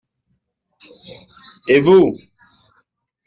Et 1.67 1.79
vous? 1.79 2.17